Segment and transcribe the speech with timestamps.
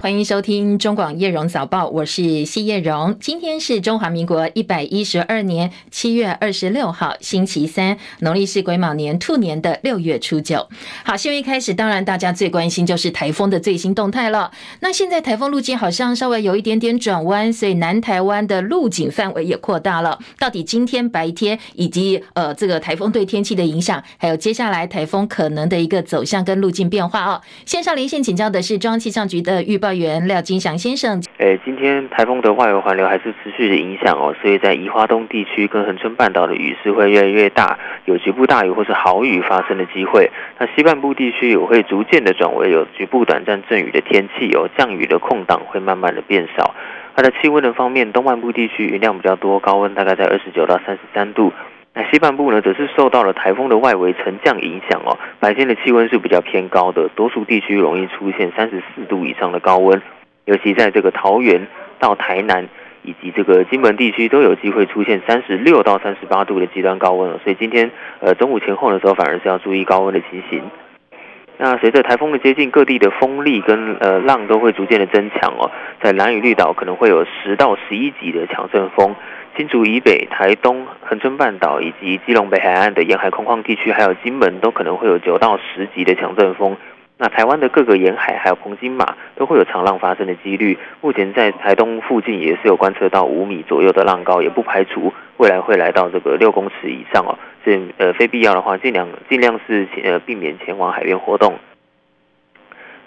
[0.00, 3.16] 欢迎收听中广叶荣早报，我是谢叶荣。
[3.20, 10.68] 今天是中华民国一百一十二年七月二十六号，星期三，农历是癸卯年兔年的六月初九。
[11.02, 14.52] 好，新闻一开始，当然大家最关心就是台风的最新动态了。
[14.78, 20.20] 那现在台风路径好像稍微有一点点转弯，所以南台湾的路径范围也扩大了。
[20.38, 27.42] 到底今天白天以及呃这个台风对天气的影响，还有接下来台风可能的一个走向跟路径变化哦。
[27.66, 29.87] 线上连线请教的是中央气象局的预报。
[29.94, 40.30] 员廖金祥先生，诶，今天台风的外围环流还是持续的影响哦，所以在宜花东地区跟恒春半岛的雨势会越来越大，有局部大雨或是豪雨发生的机会。
[40.58, 46.74] 那西半部地区也会逐渐的转为有局部短暂阵雨的天气，有降雨的空档会慢慢的变少。
[47.14, 51.52] 它的气温的方面，东半部地区云量比较多，高温大概在二十九到三十三度。
[51.94, 60.00] 那西半部呢，则是受到了台风的外围沉降影响哦，白天的气温是比较偏高的，多数地区容易出现三十四度以上的高温，
[60.44, 61.66] 尤其在这个桃园
[61.98, 62.68] 到台南
[63.02, 70.62] 以及这个金门地区都有机会出现三十六到三十八度的极端高温哦，所以今天呃中午前后的时候，反而是要注意高温的情形。
[71.60, 75.68] 那随着台风的接近，各地的风力跟呃浪都会逐渐的增强哦，
[76.00, 79.16] 在南屿绿岛可能会有十到十一级的强阵风。
[79.58, 86.76] 新竹以北、台东、恒春半岛以及基隆北海岸的沿海空旷地区，还有金门，都可能会有九到十级的强阵风。
[87.16, 90.78] 那台湾的各个沿海，还有澎金马，都会有长浪发生的几率。
[91.00, 97.36] 目前在台东附近也是有观测到五米左右的浪高，也不排除未来会来到这个六公尺以上哦。
[97.64, 101.54] 所以呃，非必要的话，尽量尽量是呃避免前往海边活动。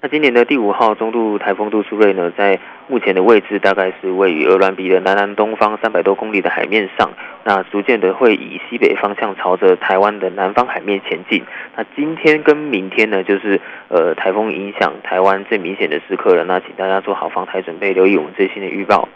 [0.04, 7.12] 那今年的第五号中度台风杜苏芮呢，在目前的位置大概是位于鄂伦比的南南东方三百多公里的海面上，
[7.44, 11.44] 那逐渐的会以西北方向朝着台湾的南方海面前进。
[11.76, 16.44] 那今天跟明天呢，就是呃台风影响台湾最明显的时刻了。
[16.46, 19.08] 那请大家做好防台准备，留意我们最新的预报。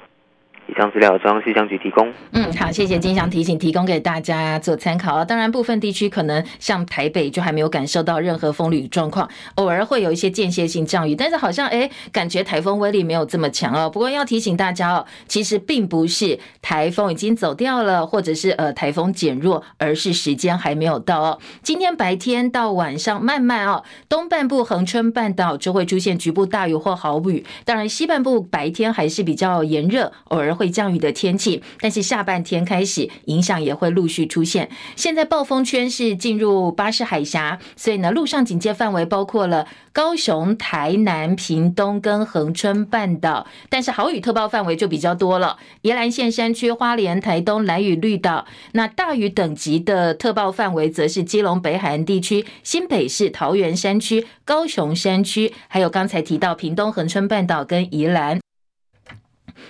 [0.68, 2.12] 以上资料中央气象局提供。
[2.32, 5.24] 嗯，好，谢谢金祥提醒，提供给大家做参考啊。
[5.24, 13.88] 当然，部分地区可能像台北就还没有感受到任何风雨状况，偶尔会有一些间歇性降雨，但是好像哎，感觉台风威力没有这么强哦。
[13.88, 21.40] 不过要提醒大家哦，其实并不是台风已经走掉了，或者是呃台风减弱，而是时间还没有到哦。
[21.62, 27.46] 今天白天到晚上慢慢哦，东半部恒春半岛就会出现局部大雨或豪雨。
[27.64, 30.55] 当然，西半部白天还是比较炎热，偶尔。
[30.56, 34.70] 会降雨的天气，但是下半天开始影响也会陆续出现。
[34.96, 45.58] 现在暴风圈是进入巴士海峡，所以呢，陆上警戒范围包括了高雄、台南、屏东跟恒春半岛，但是豪雨特报范围就比较多了。
[45.82, 58.40] 宜兰县山区、花莲、台东、兰屿、绿岛，那大雨等级的特报范围则是基隆北海岸地区、新北市、桃园山区、高雄山区，还有刚才提到屏东、恒春半岛跟宜兰。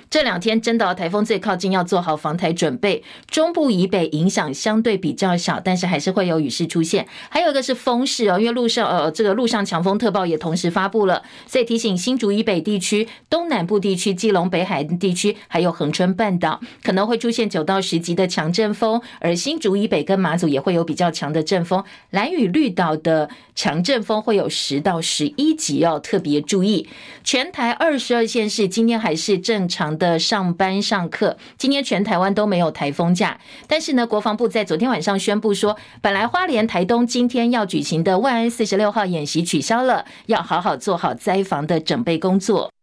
[0.10, 3.04] 这两天真的台风最靠近，要做好防台准备。
[3.30, 7.08] 中部以北影响相对比较小，但是还是会有雨势出现。
[7.30, 21.84] 还有一个是风势哦，因为陆上呃这个陆上强风特报也同时发布了，所以提醒新竹以北地区、东南部地区、基隆北海地区，还有恒春半岛可能会出现九到十级的强阵风，而新竹以北跟马祖也会有比较强的阵风。
[22.12, 26.88] 兰屿绿岛的强阵风会有十到十一级哦，特别注意。
[27.24, 33.38] 全台二十二县市今天还是正常的上班上课，今天全台湾都没有台风假，
[33.68, 42.75] 但是呢，国防部在昨天晚上宣布说，本来花莲、台东今天要举行的万安四十六号演习取消了，要好好做好灾防的准备工作。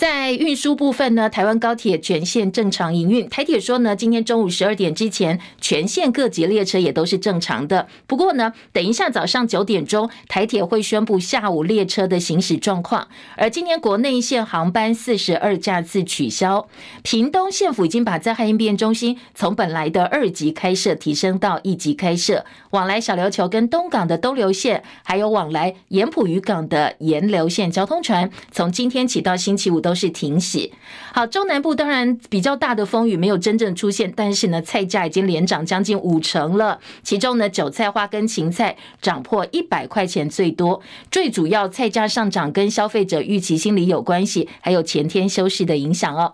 [0.00, 3.28] 在运输部分呢，台湾高铁全线正常营运。
[3.28, 7.86] 台铁说呢，今天中午十二点之前，全线各级列车也都是正常的。
[8.06, 13.08] 不过呢，等一下早上九点钟，台铁会宣布下午列车的行驶状况。
[13.36, 16.66] 而今天国内线航班四十二架次取消。
[17.02, 30.72] 屏东县府已经把灾害应变中心从本来的二级开设提升到一级开设，往来小琉球跟东港的东流线，还有往来盐埔渔港的盐流线交通船，从今天起到星期五都都是停洗。
[31.12, 36.78] 好，中南部当然比较大的风雨没有真正出现，但是呢，菜价已经连涨将近五成了。
[37.02, 40.80] 其中呢，韭菜花跟芹菜涨破一百块钱最多。
[41.10, 46.32] 最主要菜价上涨跟消费者预期心理有关系，还有前天休息的影响哦。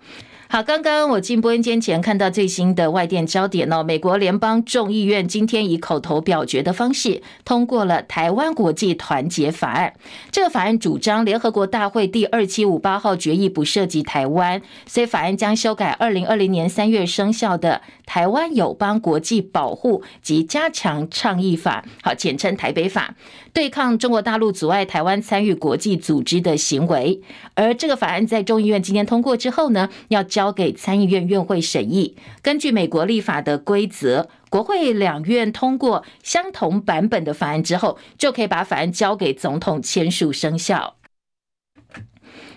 [0.48, 9.92] 好，刚刚我进播音间前看到最新的外电焦点哦，美国联邦众议院今天以口头表决的方式通过了《台湾国际团结法案》。
[10.30, 23.14] 这个法案主张联合国大会第二七五八号决议不涉及台湾，所以法案将修改二零二零年三月生效的《台湾友邦国际保护及加强倡议法，好，简称台北法，
[23.52, 27.20] 对抗中国大陆阻碍台湾参与国际组织的行为。
[27.54, 32.16] 而这个法案在众议院今天通过之后呢，要交给参议院院会审议。
[32.40, 40.94] 根据美国立法的规则，国会两院通过相同版本的法案之后，就可以把法案交给总统签署生效。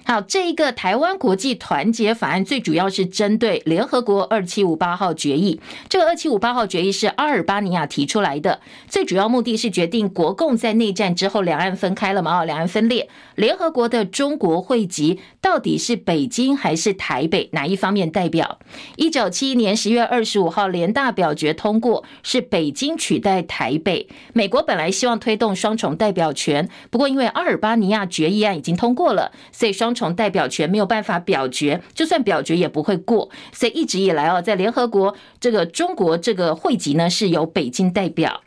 [0.10, 5.62] 好，这一个台湾国际团结法案最主要是针对联合国二七五八号决议。
[5.88, 12.40] 这个二七五八号决议是阿尔巴尼亚提出来的，最主要目的是决定国共在内战之后两岸分开了嘛？
[12.40, 18.58] 哦，两岸分裂，联合国的中国会籍到底是北京还是台北哪一方面代表？
[18.96, 24.10] 一九七一年十月二十五号联大表决通过，是北京取代台北。
[24.34, 38.42] 美国本来希望推动双重代表权，不过因为阿尔巴尼亚决议案已经通过了，所以双从代表权没有办法表决，就算表决也不会过，所以一直以来哦，在联合国这个中国这个会籍呢是由北京代表。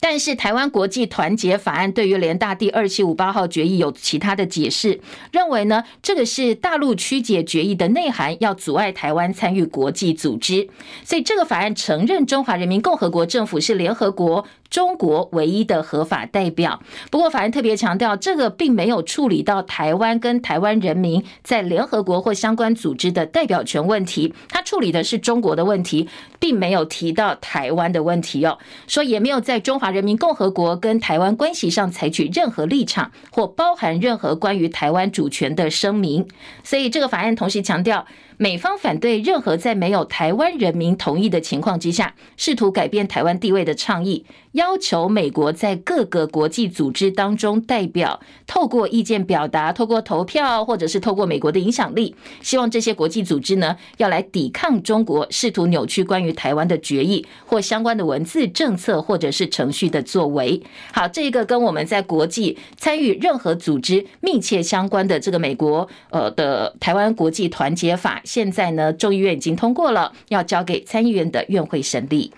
[0.00, 5.00] 但是台湾国际团结法案对于联大第二七五八号决议有其他的解释，
[5.30, 10.68] 认为呢这个是大陆曲解决议的内涵，要阻碍台湾参与国际组织，
[11.04, 14.44] 所以这个法案承认中华人民共和国政府是联合国。
[14.72, 16.80] 中国唯一的合法代表。
[17.10, 24.32] 不过，法案特别强调，这个并没有处理到台湾跟台湾人民在联合国或相关组织的代表权问题。
[24.48, 26.08] 它处理的是中国的问题，
[26.40, 28.56] 并没有提到台湾的问题哦。
[28.86, 36.26] 说也没有在中华人民共和国跟台湾关系上采取任何立场，或包含任何关于台湾主权的声明。
[36.64, 38.06] 所以，这个法案同时强调。
[38.42, 48.18] 美方反对任何在没有台湾人民同意的情况之下，试图改变台湾地位的倡议，要求美国在各个国际组织当中代表，
[48.48, 60.60] 透过意见表达，透过投票，或者是透过美国的影响力，希望这些国际组织呢，要来抵抗中国试图扭曲关于台湾的决议或相关的文字、政策或者是程序的作为。
[60.92, 68.20] 好，这个跟我们在国际参与任何组织密切相关的这个美国呃的台湾国际团结法。
[68.32, 72.32] 现在呢，众议院已经通过了，要交给参议院的院会审理。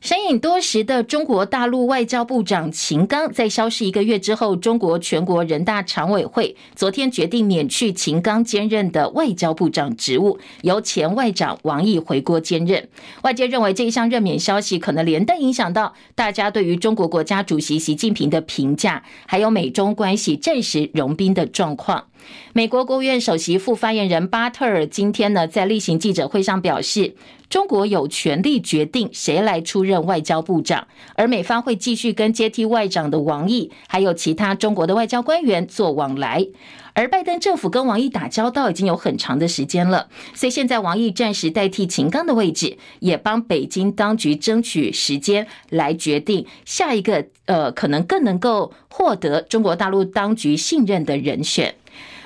[0.00, 12.88] 身隐多时的中国大陆外交部长秦刚，在消失一个月之后，中国全国人大常委会昨天决定免去秦刚兼任的外交部长职务，由前外长王毅回国兼任。
[13.20, 22.06] 外界认为这一项任免消息可能连带影响到大家对于中国国家主席习近平的评价，还有美中关系暂时融冰的状况。
[22.52, 27.14] 美国国务院首席副发言人巴特尔今天呢，在例行记者会上表示，
[27.48, 36.46] 中国有权利决定谁来出任外交部长，而美方会继续跟接替外长的王毅，还有其他中国的外交官员做往来。
[36.94, 51.72] 而拜登政府跟王毅打交道已经有很长的时间了，所以现在王毅暂时代替秦刚的位置，也帮北京当局争取时间来决定下一个呃，可能更能够获得中国大陆当局信任的人选。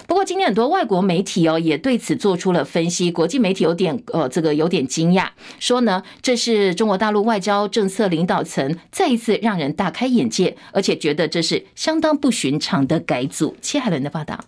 [0.06, 3.10] 不过，今天很多外国媒体哦也对此做出了分析。
[3.10, 5.28] 国际媒体有点呃，这个有点惊讶，
[5.58, 13.56] 说呢，这是中国大陆外交政策领导层再一次让人大开眼界，而且觉得这是相当不寻常的改组。
[13.60, 14.38] 切海伦的报道。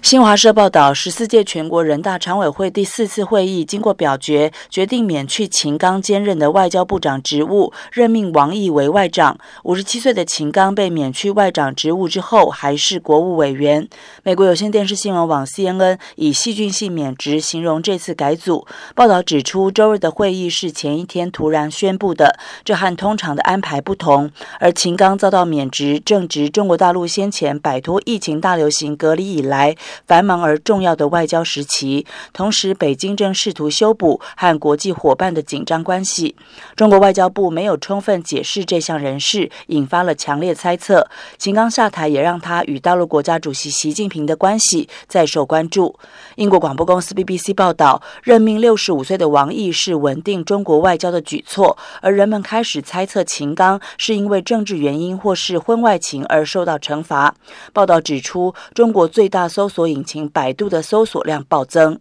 [0.00, 9.36] 新华社报道，十四届全国人大常委会第四次会议经过表决，决定免去秦刚兼任的外交部长职务，任命王毅为外长。
[9.64, 13.86] 五十七岁的秦刚被免去外长职务之后，还是国务委员。
[14.22, 18.66] 美国有线电视新闻网 CNN 以戏剧性免职形容这次改组。
[18.94, 24.30] 报道指出，周日的会议是前一天突然宣布的，这和通常的安排不同。
[24.58, 29.76] 而秦刚遭到免职，正值中国大陆先前摆脱疫情大流行隔离以来。
[30.06, 36.34] 繁忙而重要的外交时期，同时北京正试图修补和国际伙伴的紧张关系。
[36.74, 41.08] 中国外交部没有充分解释这项人事，引发了强烈猜测。
[41.36, 45.98] 秦刚下台也让他与大陆国家主席习近平的关系再受关注。
[46.36, 57.34] 英国广播公司 BBC 报道，任命六十五岁的王毅是稳定中国外交的举措，而人们开始猜测秦刚是因为政治原因或是婚外情而受到惩罚。
[57.72, 62.00] 报道指出，中国最大搜索索引擎百度的搜索量暴增。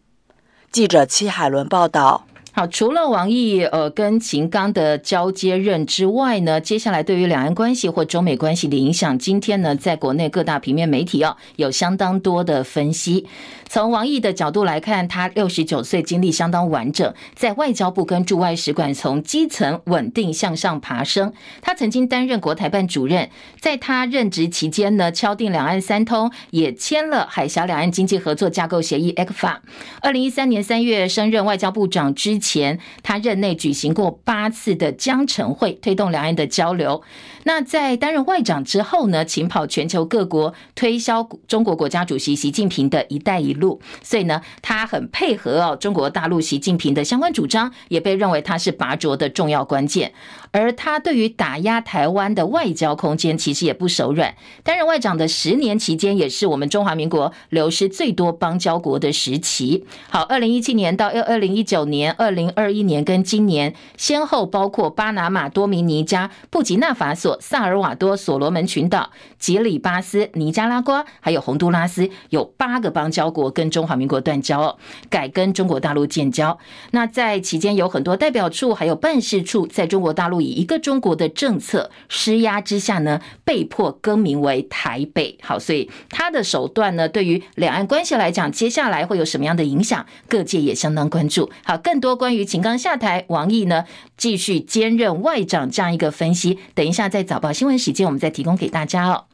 [0.72, 2.26] 记者戚海伦报道。
[2.52, 13.28] 好，除了王毅呃跟秦刚的交接任之外呢，接下来对于两岸关系或中美关系的影响，今天呢，在国内各大平面媒体哦，有相当多的分析。
[13.70, 21.34] 从王毅的角度来看，他六十九岁经历相当完整，在外交部跟驻外使馆从基层稳定向上爬升。
[21.62, 29.58] 他曾经担任国台办主任，在他任职期间呢，敲定两岸三通，也签了海峡两岸经济合作架构协议 （ECFA）。
[30.02, 32.80] 二零一三年三月升任外交部长之前。
[33.04, 37.02] 他任内举行过八次的江城会，推动两岸的交流。
[37.44, 50.14] 那在担任外长之后呢，请跑全球各国推销中国国家主席习近平的一带一路路，所以呢，他很配合哦中国大陆习近平的相关主张，也被认为他是拔擢的重要关键。
[50.52, 54.36] 而他对于打压台湾的外交空间，其实也不手软。
[54.64, 59.86] 担任外长的十年期间，也是我们中华民国流失最多邦交国的时期。
[60.10, 74.78] 好，二零一七年到二零一九年、二零二一年跟今年，先后包括巴拿马、多米尼加、布吉纳法索、萨尔瓦多、所罗门群岛、吉里巴斯、尼加拉瓜，还有洪都拉斯，有八个邦交国跟中华民国断交，
[75.10, 76.58] 改跟中国大陆建交。
[76.92, 85.38] 那在期间有很多代表处还有办事处在中国大陆以一个中国的政策施压之下呢，被迫更名为台北。
[85.42, 90.06] 好，所以他的手段呢，对于两岸关系来讲，接下来会有什么样的影响？
[90.28, 91.50] 各界也相当关注。
[91.64, 93.86] 好，更多关于秦刚下台，王毅呢
[94.18, 99.26] 继续兼任外长这样一个分析，等一下在早报新闻时间我们再提供给大家哦。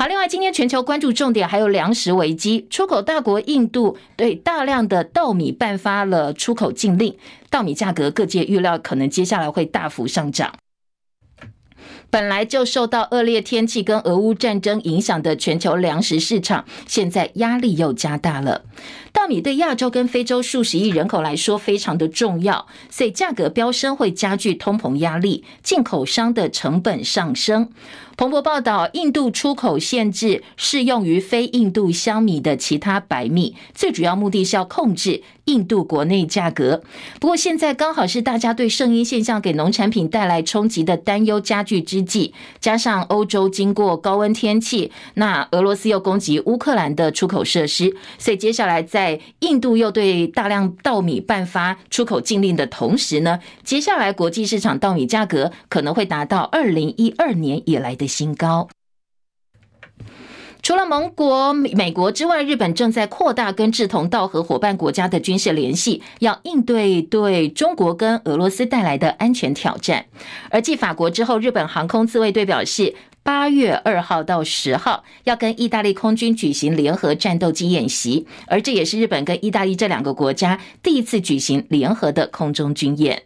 [0.00, 7.18] 好，另外今天全球关注重点还有粮食危机，出口大国印度对大量的稻米颁发了出口禁令，
[7.50, 10.54] 稻米价格各界预料可能接下来会大幅上涨。
[12.08, 18.64] 本来就受到恶劣天气跟俄乌战争影响的全球粮食市场，现在压力又加大了。
[19.12, 27.70] 稻米对亚洲跟非洲数十亿人口来说非常的重要，所以价格飙升会加剧通膨压力，进口商的成本上升。
[28.20, 36.80] 彭博报道，印度出口限制适用于非印度香米的其他白米，最主要目的是要控制印度国内价格。
[37.20, 58.68] 不过现在刚好是大家对圣婴现象给农产品带来冲击的担忧加剧之际，加上欧洲经过高温天气，那俄罗斯又攻击乌克兰的出口设施，所以接下来在印度又对大量稻米颁发出口禁令的同时呢，接下来国际市场稻米价格可能会达到二零一二年以来的新高。
[60.62, 70.06] 除了盟国美国之外，日本正在扩大跟志同道合伙伴国家的军事联系，要应对对中国跟俄罗斯带来的安全挑战。
[70.50, 83.22] 而继法国之后，日本航空自卫队表示，八月二号到十号要跟意大利空军举行联合战斗机演习，而这也是日本跟意大利这两个国家第一次举行联合的空中军演。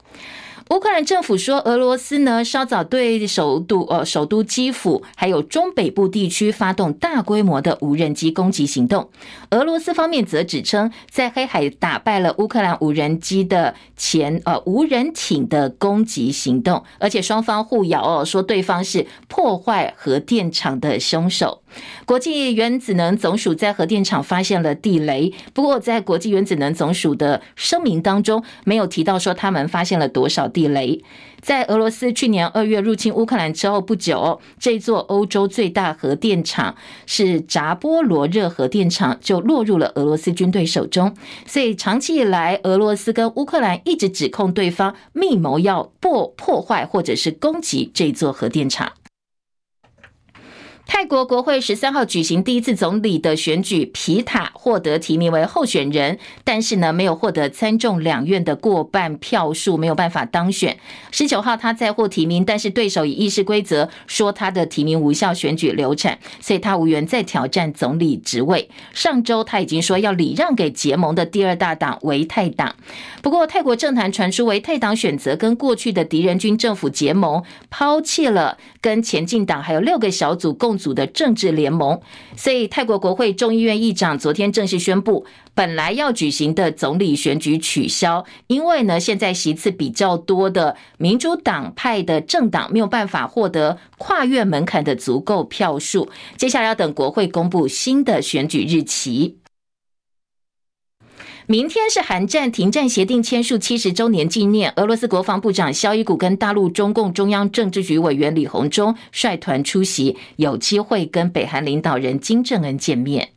[0.70, 9.10] 乌克兰政府说，俄罗斯呢稍早对首都呃首都基辅还有中北部地区发动大规模的无人机攻击行动。
[9.50, 21.60] 俄罗斯方面则指称，在黑海打败了乌克兰无人机的前呃无人艇的攻击行动，而且双方互咬哦，说对方是破坏核电厂的凶手。
[22.06, 31.02] 国际原子能总署在核电厂发现了地雷，不过在国际原子能总署的声明当中没有提到说他们发现了多少地雷。
[31.42, 41.14] 在俄罗斯去年二月入侵乌克兰之后不久，这座欧洲最大核电厂是扎波罗热核电厂就落入了俄罗斯军队手中，
[41.46, 48.92] 所以长期以来，俄罗斯跟乌克兰一直指控对方密谋要破破坏或者是攻击这座核电厂。
[50.86, 60.76] 泰国国会十三号举行第一次总理的选举，皮塔获得提名为候选人，但是呢，没有获得参众两院的过半票数，没有办法当选。
[61.10, 68.68] 十九号他再获提名，但是对手以议事规则说他的提名无效，选举流产，所以他无缘再挑战总理职位。
[68.92, 72.76] 上周他已经说要礼让给结盟的第二大党维泰党，
[73.22, 82.00] 不过泰国政坛传出维泰党选择跟过去的敌人军政府结盟，抛弃了跟前进党还有六个小组共组的政治联盟，
[82.36, 99.38] 所以泰国国会众议院议长昨天正式宣布，本来要举行的总理选举取消，因为呢，现在席次比较多的民主党派的政党没有办法获得跨越门槛的足够票数，接下来要等国会公布新的选举日期。
[101.46, 113.28] 明天是韩战停战协定签署七十周年纪念，俄罗斯国防部长肖伊古跟大陆中共中央政治局委员李鸿忠率团出席，有机会跟北韩领导人金正恩见面。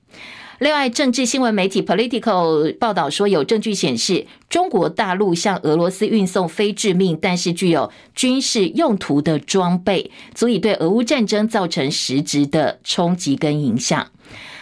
[0.59, 14.07] 另外，政治新闻媒体 Political 报道说，有证据显示，中国大陆向俄罗斯运送非致命但是具有军事用途的装备，足以对俄乌战争造成实质的冲击跟影响。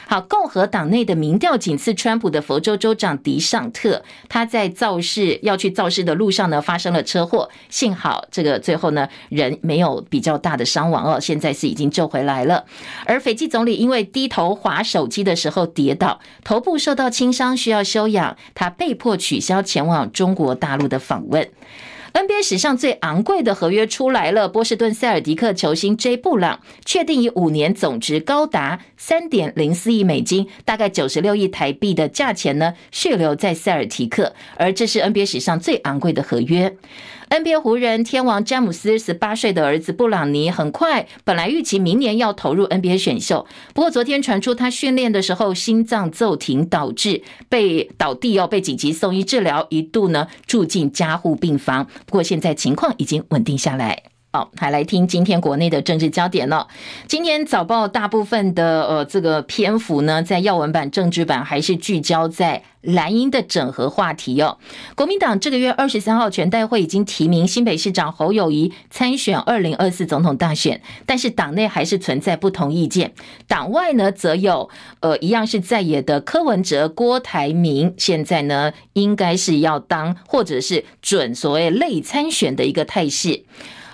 [0.07, 12.65] 好，共和党内的民调仅次川普的佛州州长迪尚特，他在造势要去造势的路上呢，发生了车祸，幸好这个最后呢，人没有比较大的伤亡哦，现在是已经救回来了。
[13.05, 21.49] 而斐济总理因为低头滑手机的时候跌倒，头部受到轻伤，需要休养，他被迫取消前往中国大陆的访问。
[22.15, 36.77] NBA 史上最昂贵的合约出来了，波士顿塞尔迪克球星 J 布朗确定以五年总值高达三点零四亿美金，大概九十六亿台币的价钱呢，续留在塞尔提克，而这是 NBA 史上最昂贵的合约。
[37.35, 51.85] NBA 湖人天王詹姆斯十八岁的儿子布朗尼，很快本来预期明年要投入 NBA 选秀，不过昨天传出他训练的时候心脏骤停，导致被倒地哦，被紧急送医治疗，一度呢住进加护病房。
[52.05, 54.14] 不过现在情况已经稳定下来。
[54.35, 56.67] 好，还来听今天国内的政治焦点了。
[57.07, 64.57] 今天早报大部分的呃这个篇幅呢，在要闻版、政治版还是聚焦在蓝营的整合话题哦。
[64.93, 73.13] 国民党这个月二十三号全代会已经提名新北市长侯友宜参选二零二四总统大选，但是党内还是存在不同意见。
[73.47, 83.45] 党外呢，则有呃一样是在野的柯文哲、郭台铭，现在呢应该是要当或者是准所谓类参选的一个态势。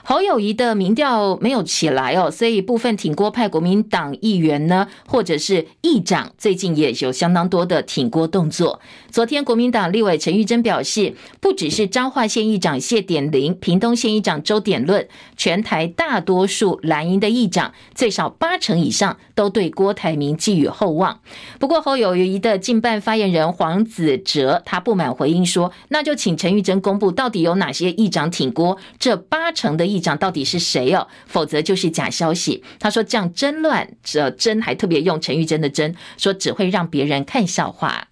[0.03, 8.81] 侯友谊的民调没有起来哦，所以部分挺郭派国民党议员呢，或者是议长，最近也有相当多的挺郭动作。
[9.11, 21.19] 昨天国民党立委陈玉珍表示，不只是彰化县议长谢典林、屏东县议长周典论，全台大多数蓝营的议长，最少八成以上都对郭台铭寄予厚望。
[21.59, 29.90] 不过侯友谊的近办发言人黄子哲，他不满回应说，那就请陈玉珍公布到底有哪些议长挺郭，这八成的。
[29.91, 31.07] 议长到底是谁哦？
[31.27, 32.63] 否则就是假消息。
[32.79, 38.07] 他说这样真乱，这真还特别用陈玉珍的真，说只会让别人看笑话。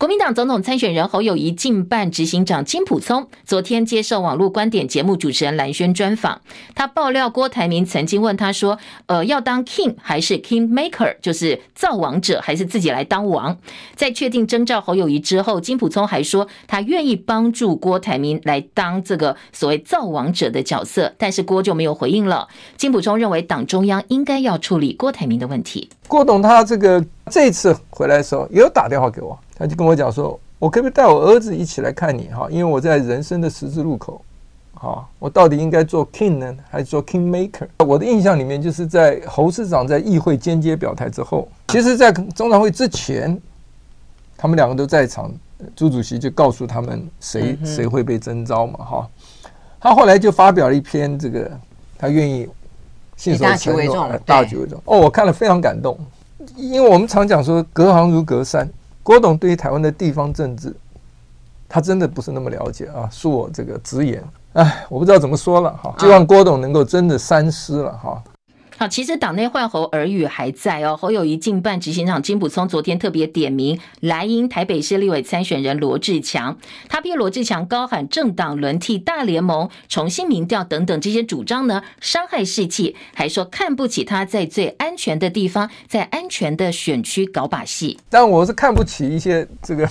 [0.00, 6.40] 国民党总统参选人侯友宜竞办执行长金溥聪昨天接受网络观点节目主持人兰萱专访，
[6.74, 13.58] 他爆料郭台铭曾经问他说：“呃，要当 king 还是 king maker，就是造王者，还是自己来当王？”
[13.94, 22.48] 在确定征召侯友宜之后，金溥聪还说他愿意帮助郭台铭来当这个所谓造王者的角色，但是郭就没有回应了。
[22.78, 25.90] 金溥聪认为党中央应该要处理郭台铭的问题。
[26.08, 29.38] 郭董他这个这次回来的时候也有打电话给我。
[29.60, 32.30] 他就跟我讲说：“我可不可以带我儿子一起来看你？
[32.32, 34.24] 哈，因为我在人生的十字路口，
[34.72, 37.68] 哈，我到底应该做 king 呢，还是做 king maker？
[37.84, 43.38] 我的印象里面，就是在侯市长在议会间接表态之后，其实，在中常会之前，
[44.34, 45.30] 他们两个都在场，
[45.76, 49.08] 朱主席就告诉他们谁谁会被征召嘛，哈。
[49.78, 51.50] 他后来就发表了一篇这个，
[51.98, 52.48] 他愿意
[53.14, 54.80] 信守承诺，大局为重，大局为重。
[54.86, 55.98] 哦，我看了非常感动，
[56.56, 58.66] 因为我们常讲说，隔行如隔山。”
[59.10, 60.72] 郭董对于台湾的地方政治，
[61.68, 68.22] 他真的不是那么了解啊，恕我这个直言，哎，我不知道怎么说了哈，希望郭董能够真的三思了哈。
[68.80, 70.96] 好，其实党内换侯耳语还在哦。
[70.96, 76.56] 侯友谊进办执行长金溥聪昨天特别点名莱茵台北市立委参选人罗志强，
[76.88, 87.98] 他批罗志强高喊政党轮替、大联盟、重新民调等等这些主张呢，伤害士气，还说看不起他在最安全的地方，在安全的选区搞把戏。
[88.08, 89.86] 但我是看不起一些这个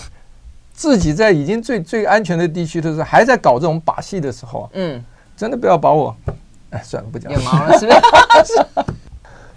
[0.74, 5.06] 自己在已经最最安全的地区的时候，还在搞这种把戏的时候，嗯，
[5.38, 6.18] 真的不要把我。
[6.72, 7.32] 哎，算了，不讲。
[7.34, 8.86] 了？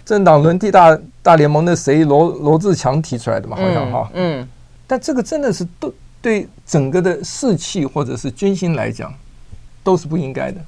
[0.05, 3.55] 政党轮替大大联盟的谁罗罗志强提出来的嘛？
[3.55, 4.09] 好像哈。
[4.13, 4.47] 嗯。
[4.85, 9.13] 但这个真的是对对整个的士气或者是军心来讲，
[9.83, 10.59] 都是不应该的。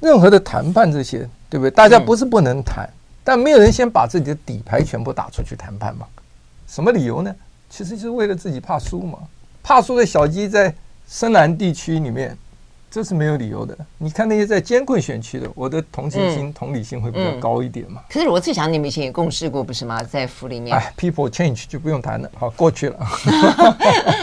[0.00, 1.70] 任何的谈判这些，对不对？
[1.70, 2.88] 大家不是不能谈，
[3.24, 6.06] 但没有人先把自己的底牌全部打出去谈判嘛？
[6.66, 7.34] 什么理由呢？
[7.70, 9.18] 其实就是为了自己怕输嘛。
[9.62, 10.74] 怕输的小鸡在
[11.08, 12.36] 深蓝地区里面。
[12.90, 13.76] 这是没有理由的。
[13.98, 18.02] 你看那些在艰困选区的，我的同情心、嗯、同理心会比较高一点嘛。
[18.08, 20.02] 可是罗智强，你们以前也共事过，不是吗？
[20.02, 20.76] 在府里面。
[20.76, 22.98] 哎，People change 就不用谈了，好，过去了。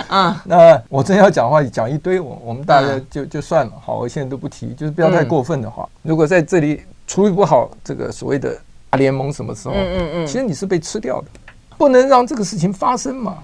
[0.08, 3.74] 啊 那我真要讲话讲一堆，我我们大家就就算了。
[3.84, 5.88] 好，我现在都不提，就是不要太过分的话。
[6.04, 8.58] 嗯、如果在这里处理不好这个所谓的
[8.90, 9.76] 大联盟，什么时候？
[9.76, 11.28] 嗯嗯嗯，其实你是被吃掉的，
[11.78, 13.38] 不能让这个事情发生嘛。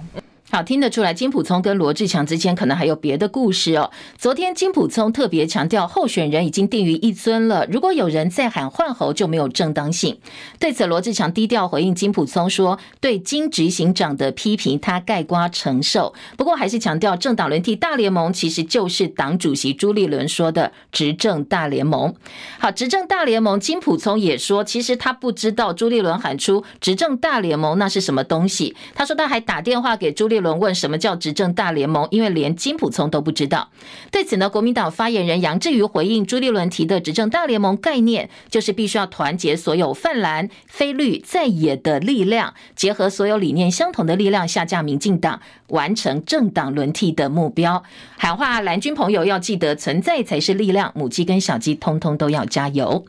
[0.52, 3.90] 好，听得出来，金溥聪跟罗志强之间可能还有别的故事哦。
[4.18, 10.20] 昨天金溥聪特别强调，候选人已经定于一尊了，如果有人再喊换候，就没有正当性。
[10.60, 16.14] 对此，罗志强低调回应金溥聪说：“对金执行长的批评，他盖瓜承受。
[16.36, 22.14] 不过，还是强调政党轮替大联盟其实就是党主席朱立伦说的执政大联盟。”
[22.60, 28.76] 好，执政大联盟，金溥聪也说，其实他不知道朱立伦喊出执政大联盟那是什么东西。
[28.94, 30.41] 他说他还打电话给朱立。
[30.42, 32.06] 轮问什么叫执政大联盟？
[32.12, 33.70] 因为连金溥聪都不知道。
[34.12, 47.84] 对此呢，国民党发言人杨志瑜回应朱立伦提的执政大联盟概念，就是必须要团结所有泛蓝、非绿在野的力量，结合所有理念相同的力量，下架民进党，完成政党轮替的目标。
[48.18, 53.06] 喊话蓝军朋友要记得，存在才是力量，母鸡跟小鸡通通都要加油。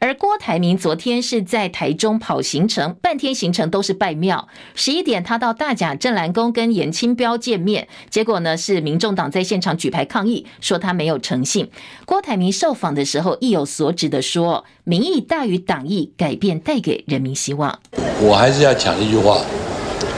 [0.00, 4.46] 而郭台铭昨天是在台中跑行程，半天行程都是拜庙。
[4.74, 11.68] 十一点，他到大甲镇澜宫跟严清标见面，结果呢是民众党在现场举牌抗议，说他没有诚信。
[12.04, 17.76] 郭台铭受访的时候意有所指的说：“民意大于党意，改变带给人民希望。”
[18.22, 19.40] 我还是要讲一句话：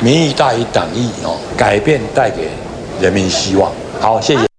[0.02, 2.50] 民意大于党意哦，改变带给
[3.00, 3.72] 人民希望。
[3.98, 4.49] 好，谢谢。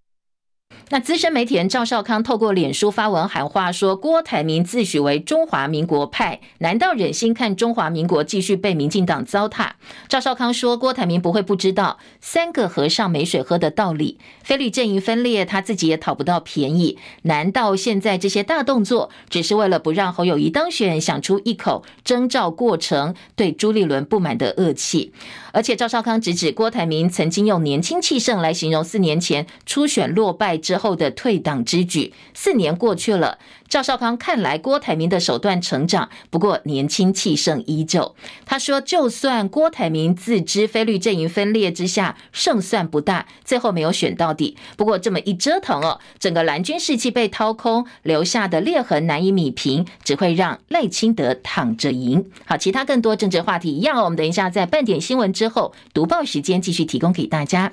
[0.93, 9.69] 那资深媒体人赵少康透过脸书发文喊话说：“郭台铭自诩为中华民国派，难道忍心看中华民国继续被民进党糟蹋？”
[10.09, 16.97] 赵少康说：“郭台铭不会不知道三个和尚没水喝的道理，非绿阵营分裂，他自己也讨不到便宜。
[17.21, 25.13] 难道现在这些大动作只是为了不让侯友谊当选，想出一口征召过程对朱立伦不满的恶气？”
[25.53, 32.13] 而且赵少康直指郭台铭曾经用年轻气盛来形容四年前初选落败之后的退党之举。
[32.33, 33.37] 四年过去了。
[33.69, 38.15] 赵少康看来，郭台铭的手段成长，不过年轻气盛依旧。
[38.45, 44.57] 他说，就算郭台铭自知非绿阵营分裂之下胜算不大，最后没有选到底。
[44.75, 52.29] 不过这么一折腾哦，整个蓝军士气被掏空，留下的裂痕难以弥平，只会让赖清德躺着赢。
[52.43, 57.71] 好，其他更多政治话题一样，我们等一下在半点新闻之后读报时间继续提供给大家。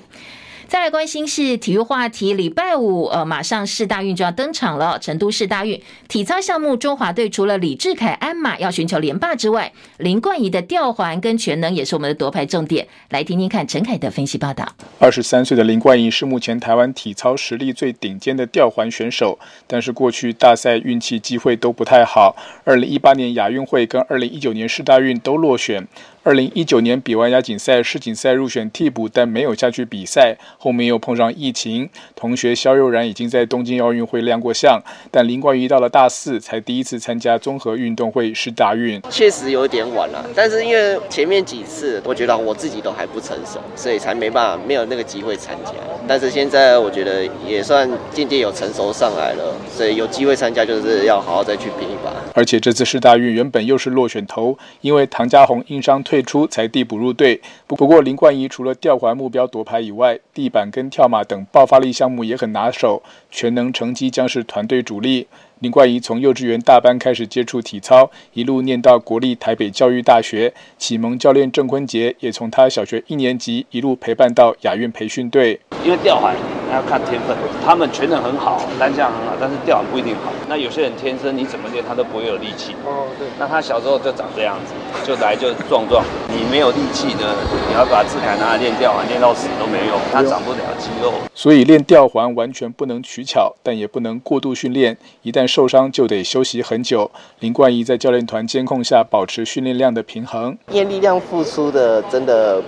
[0.69, 4.99] 再来关心是体育话题，礼拜五呃，马上世大运就要登场了。
[4.99, 12.87] 成都市大运体操项目，中华队除了李智凯、鞍马要寻求连霸之外，林冠仪的吊环跟全能也是我们的夺牌重点。
[13.09, 14.63] 来听听看陈凯的分析报道。
[14.99, 22.35] 二十三岁的林冠仪是目前台湾体操实力最顶尖的吊环选手，但是过去大赛运气机会都不太好。
[22.63, 25.87] 二零一八年亚运会跟二零一九年世大运都落选。
[26.21, 30.35] 二零一九年比完亚锦赛、世锦赛入选替补，但没有下去比赛。
[30.57, 31.89] 后面又碰上疫情。
[32.13, 39.01] 同学肖佑然已经在东京奥运会亮过相，但林冠仪到了大四才第一次参加综合运动会是大运。
[39.09, 45.71] 确实有点晚了，但是因为前面几次我觉得我自己都还不成熟，所以才没办法没有那个机会参加。
[46.05, 52.11] 但是现在我觉得也算渐渐有成熟上来了，所以有机会参加就是要好好再去拼一把。
[52.35, 56.23] 而且这次世大运原本又是落选头，因为唐家红因伤退。
[56.29, 57.41] 出才递补入队。
[57.65, 65.25] 不不过林冠仪除了吊环目标夺牌以外，地板跟跳马等爆发力项目也很拿手，全能成绩将是团队主力。
[65.59, 70.53] 林冠仪从幼稚园大班开始接触体操，一路念到国立台北教育大学。
[70.77, 75.59] 启蒙教练郑坤杰也从他小学一年级一路陪伴到亚运培训队。
[75.83, 76.33] 因为吊环
[76.71, 80.31] 要看天分，他们全能很好，单项很好，但是吊环不一定好。
[80.47, 82.73] 那有些人天生你怎么练他都不会有力气。
[82.85, 83.27] 哦，对。
[83.37, 84.73] 那他小时候就长这样子，
[85.05, 86.05] 就来就壮壮。
[86.49, 87.35] 你没有力气的，
[87.67, 91.13] 你要把智凯拿来练吊环，练到死都没用，它长不了肌肉。
[91.35, 97.11] 所以练吊环完全不能取巧，但也不能过度训练，一旦受伤就得休息很久。
[97.41, 102.59] 林冠仪在教练团监控下保持训练量的平衡，因为力量付出的真的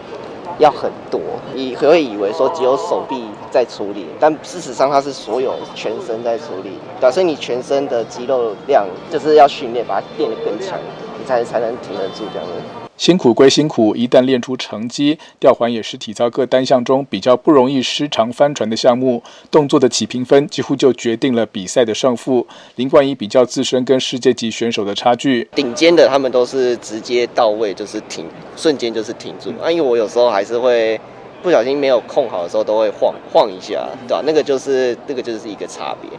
[0.60, 1.20] 要很多，
[1.56, 10.78] 你会以为说只有手臂在处理，但事实上它是所有全身在处理，表示你全身的肌肉量就是要训练，把它练得更强，
[11.18, 12.81] 你才才能挺得住这样的。
[13.02, 19.24] 辛苦归辛苦，一旦练出成绩，吊环也是体操各单项中比较不容易失常翻船的项目。
[19.50, 22.46] 动作的起评分几乎就决定了比赛的胜负。
[22.76, 29.50] 林冠一比较自身跟世界级选手的差距，顶尖的他们都是直接到位，就是挺，瞬间就是挺住。
[29.60, 31.02] 啊，因为我有时候还是会。
[31.42, 34.24] 不小心没有控好的时候，都会晃晃一下，对吧、啊？
[34.26, 36.10] 那个就是那个就是一个差别。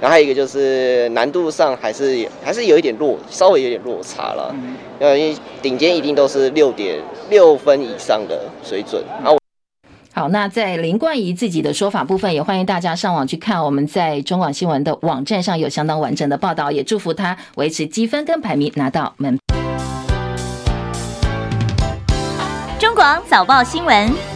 [0.00, 4.54] 然后还有一个就是难度上还是还是有一点落，稍微有点落差了。
[5.00, 6.98] 因为顶尖一定都是六点
[7.30, 9.02] 六分以上的水准。
[9.22, 9.38] 然后
[10.12, 19.38] 好，那在林冠仪自己的说法部分，也欢迎大家上网去看，我们在中广新闻的网站上有相当完整的报道，也祝福他维持积分跟排名拿到门。
[22.78, 24.35] 中广早报新闻。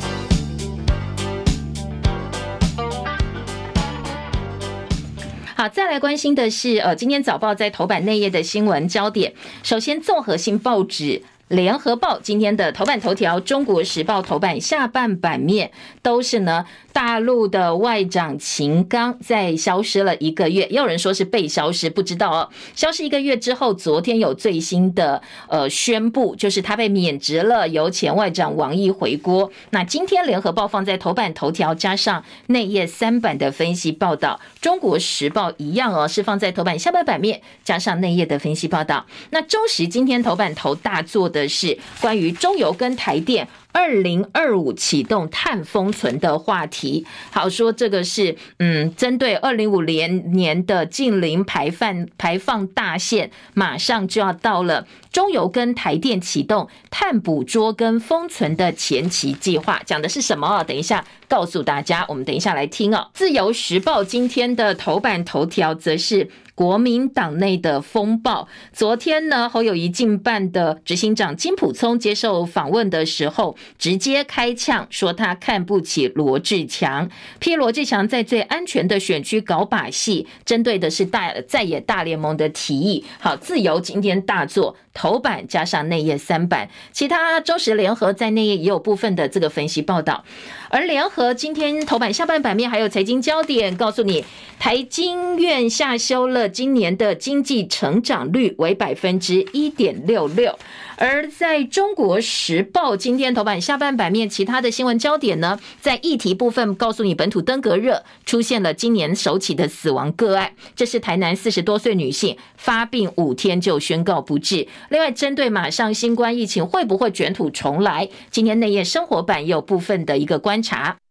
[5.61, 9.31] 好，再来关心的是，呃，今天早报在头版内页的新闻焦点，
[9.63, 11.21] 首先综合性报纸。
[11.51, 22.49] 联合报今天的头版头条，中国时报头版下半版面都是呢，大陆的外长秦刚在消失了一个月，也有人说是被消失，不知道哦。
[22.77, 29.51] 消失一个月之后，昨天有最新的呃宣布，就是他被免职了，由前外长王毅回国。
[29.71, 39.05] 那今天联合报放在头版头条，加上内页三版的分析报道，中国时报一样哦，是放在头版下半版面，加上内页的分析报道。
[39.31, 41.40] 那中时今天头版头大做的。
[41.41, 47.07] 的是关于中油跟台电二零二五启动碳封存的话题。
[47.31, 54.87] 好，说这个是嗯，针对二零五零年的近零排放排放大限，马上就要到了。
[55.13, 60.63] 中油跟台电启动碳捕捉跟封存的前期计划，讲的是什么？
[60.65, 62.05] 等一下告诉大家。
[62.09, 63.09] 我们等一下来听哦。
[63.15, 66.29] 自由时报今天的头版头条则是。
[66.61, 83.07] 国民党内的风暴，昨天呢，侯友宜竞办的执行长金普聪接受访问的时候，直接开呛说他看不起罗志强，批罗志强在最安全的选区搞把戏，针对的是大在野大联盟的提议。
[83.19, 90.27] 好，自由今天大作头版加上内页三版，其他中时联合在内页也有部分的这个分析报道。
[90.73, 94.25] 而联合今天头版下半版面还有财经焦点，告诉你
[94.57, 100.57] 台经院下修了今年的经济成长率为百分之一点六六。
[100.97, 114.69] 而在中国时报今天头版下半版面，其他的新闻焦点呢，在议题部分告诉你，本土登革热出现了今年首起的死亡个案，这是台南四十多岁女性发病五天就宣告不治。
[114.91, 121.10] 另外，针对马上新冠疫情会不会卷土重来，今天内页生活版也有部分的一个关观察。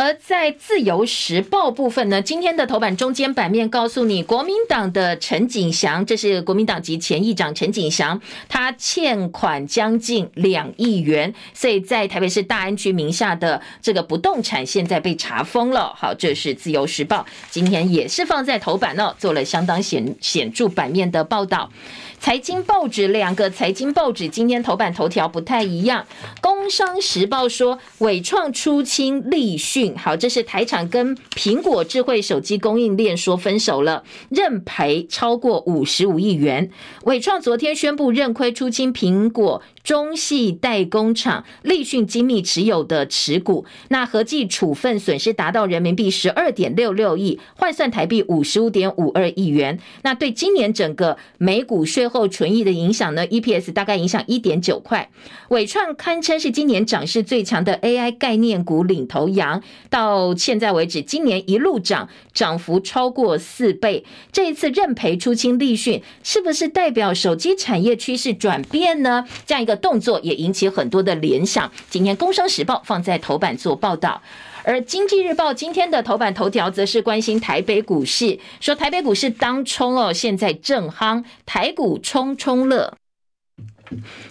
[0.00, 15.92] 而在自由时报部分呢，今天的头版中间版面告诉你，国民党的陈景祥，这是国民党籍前议长陈景祥，他欠款将近两亿元，所以在台北市大安区名下的这个不动产现在被查封了。
[15.96, 21.72] 好，这是自由时报今天也是放在头版呢，做了相当显显著版面的报道。
[22.20, 26.04] 财经报纸两个财经报纸今天头版头条不太一样。
[26.40, 36.70] 工商时报说，纬创出清立讯，好，这是台厂跟苹果智慧手机供应链说分手了，认赔超过五十五亿元。
[37.04, 49.80] 伟创昨天宣布认亏出清苹果中系代工厂立讯精密持有的持股，那合计处分损失达到人民币十二点六六亿，换算台币五十五点五二亿元。
[50.02, 55.08] 那对今年整个每股税后纯益的影响呢？EPS 大概影响一点九块。
[55.48, 64.04] 纬创堪称是今年涨势最强的 AI 概念股领头羊，到现在为止，今年一路涨，涨幅超过四倍。
[64.30, 69.24] 这一次认赔出清立讯，是不是代表手机产业趋势转变呢？
[69.46, 69.77] 这样一个。
[69.78, 71.70] 动作也引起很多的联想。
[71.88, 74.22] 今天《工商时报》放在头版做报道，
[74.62, 82.94] 而《经济日报》今天的头版头条则是关心台北股市，说台北股市当冲哦，现在正夯，台股冲冲乐。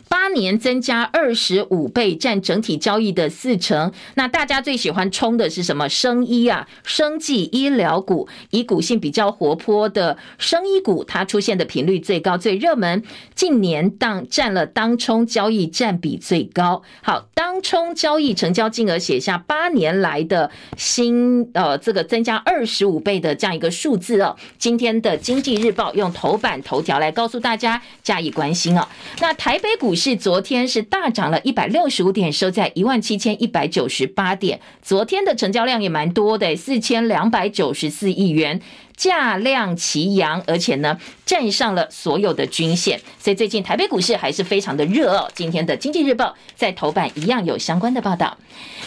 [0.10, 3.92] 八年增加二十五倍，占整体交易的四成。
[4.16, 5.90] 那大家最喜欢冲的是什么？
[5.90, 13.04] 生医啊，生技医疗股，以股性比较活泼的生医股，它出现的频率最高、最热门。
[13.36, 16.84] 近年当占了当冲交易占比最高。
[17.02, 24.36] 好，当冲交易成交金额写下八年来的新呃，这个增加二十五倍的这样一个数字哦。
[24.58, 28.88] 今天的经济日报用头版头条来告诉大家加以关心哦。
[29.20, 29.97] 那台北股。
[29.98, 34.62] 是昨天是大涨了一百六十五点，收在一万七千一百九十八点。
[34.82, 38.62] 昨天的成交量也蛮多的，四千两百九十四亿元，
[38.96, 43.02] 价量齐扬，而且呢站上了所有的均线。
[43.20, 45.30] 所以最近台北股市还是非常的热哦。
[45.34, 48.38] 今天的经济日报在头版一样有相关的报道。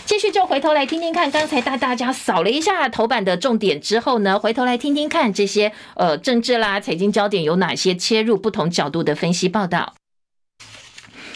[0.07, 10.00] 继续就回头来听听看，刚才带大家扫了一下头版的重点之后呢，回头来听听看这些呃政治啦、财经焦点有哪些切入不同角度的分析报道。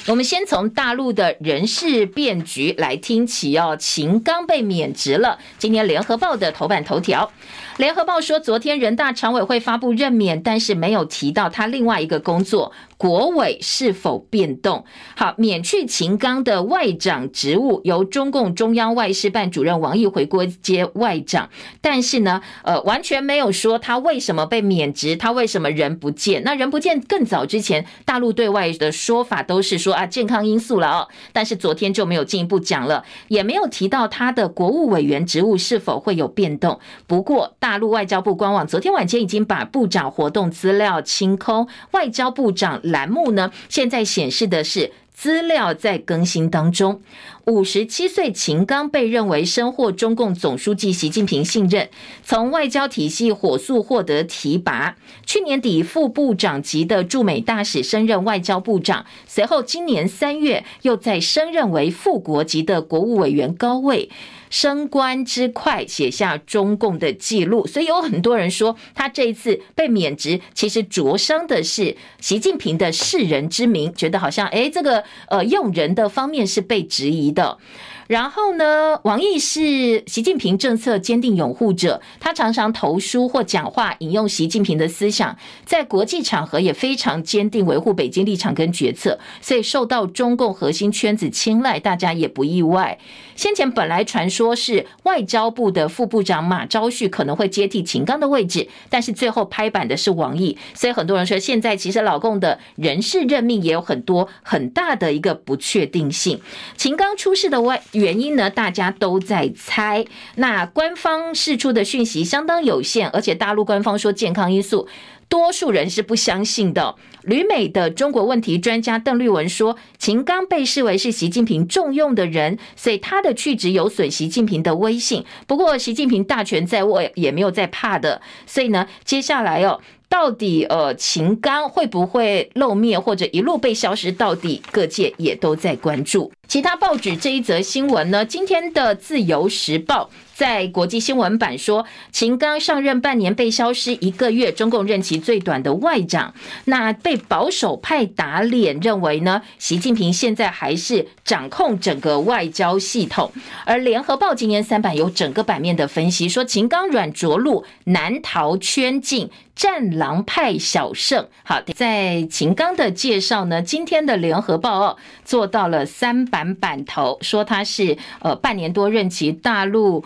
[0.06, 5.38] 我们先从大陆的人事变局来听起哦，秦刚被免职了。
[5.58, 7.32] 今天联合报的头版头条。
[7.76, 14.84] 联合报说，昨天人大常委会发布任免，但是没有提到他另外一个工作国委是否变动。
[15.16, 21.50] 好，免去秦刚的外长职务，由中共中央外事办主任王毅回锅接外长。
[21.80, 26.44] 但是呢，呃，完全没有说他为什么被免职，他为什么人不见。
[26.44, 36.78] 那人不见，更早之前大陆对外的说法都是，说啊健康因素了哦，但是昨天就没有进一步讲了，也没有提到他的国务委员职务是否会有变动。
[37.08, 44.92] 不过，大陆外交部官网昨天晚间已经把部长活动资料清空，外交部长栏目呢，现在显示的是。
[45.16, 47.00] 资料在更新当中。
[47.44, 51.88] 五十七岁秦刚被认为深获中共总书记习近平信任，
[52.24, 54.96] 从外交体系火速获得提拔。
[55.24, 64.10] 去年底副部长级的驻美大使升任外交部长，随后今年三月又再升任为副国级的国务委员高位。
[64.54, 77.58] 升官之快，写下中共的记录，所以有很多人说，他这一次被免职，其实灼伤的是习近平的世人之名，觉得好像，诶，这个呃用人的方面是被质疑的。
[78.06, 92.98] 然后呢，王毅是习近平政策坚定拥护者，他常常投书或讲话引用习近平的思想，在国际场合也非常坚定维护北京立场跟决策，所以受到中共核心圈子青睐，大家也不意外。
[93.36, 106.40] 先前本来传说是外交部的副部长马朝旭可能会接替秦刚的位置，但是最后拍板的是王毅，所以很多人说现在其实老共的人事任命也有很多很大的一个不确定性。
[106.76, 110.04] 秦刚出事的外原因呢，大家都在猜。
[110.36, 114.86] 那官方释出的讯息相当有限，而且大陆官方说健康因素。
[115.34, 116.94] 多数人是不相信的。
[117.22, 125.24] 旅美的中国问题专家邓律文说，秦刚被视为是习近平重用的人，所以他的去职有损习近平的威信。
[125.48, 128.22] 不过，习近平大权在握，也没有在怕的。
[128.46, 134.12] 所以呢，接下来哦，到底呃，秦刚会不会露面，或者一路被消失？
[134.12, 136.30] 到底各界也都在关注。
[136.46, 140.08] 其他报纸这一则新闻呢，今天的《自由时报》。
[140.34, 153.30] 在国际新闻版说，秦刚上任半年被消失一个月，中共任期最短的外长，那被保守派打脸，认为呢，习近平现在还是掌控整个外交系统。
[153.64, 161.28] 而联合报今天三版有整个版面的分析，说秦刚软着陆，难逃圈禁，战狼派小胜。
[161.44, 170.04] 好，在秦刚的介绍呢，今天的联合报哦做到了三版版头，说他是呃半年多任期大陆。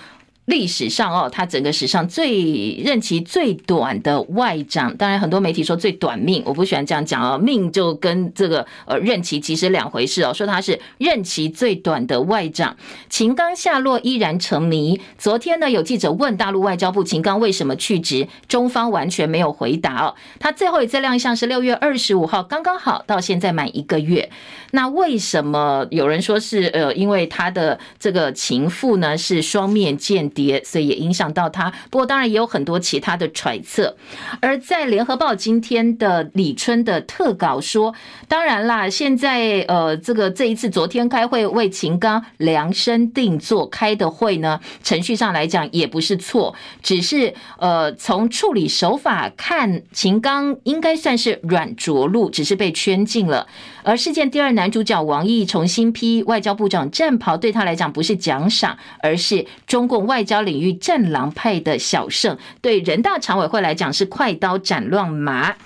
[0.49, 10.33] 历史上哦，他整个史上最任期最短的外长，当然很多媒体说最短命，我不喜欢这样讲哦，命就跟这个呃任期其实两回事哦。
[10.33, 12.75] 说他是任期最短的外长，
[13.11, 14.99] 秦刚下落依然成谜。
[15.19, 20.15] 昨天呢，有记者问大陆外交部秦刚为什么去职，中方完全没有回答哦。
[20.41, 24.31] 他最后一次亮相是六月二十五号，刚刚好到现在满一个月。
[24.71, 31.73] 那为什么有人说是呃，因为他的这个情妇呢是双面间谍，所以也影响到他。
[31.91, 33.97] 不过当然也有很多其他的揣测。
[34.41, 37.95] 而在联合报今天的李春的特稿说，
[38.29, 53.47] 当然啦，现在呃这个这一次昨天开会为秦刚量身定做开的会呢，程序上来讲也不是错，只是呃从处理手法看，秦刚应该算是软着陆，只是被圈禁了。
[53.89, 62.37] 而事件第二男主角王毅重新披外交部长战袍，对他来讲不是奖赏，而是中共外交领域战狼派的小胜。
[62.61, 65.57] 对人大常委会来讲是快刀斩乱麻。